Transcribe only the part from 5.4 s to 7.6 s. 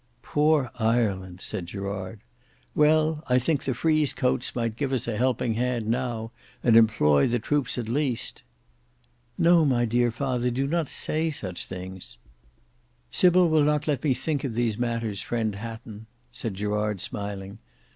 hand now, and employ the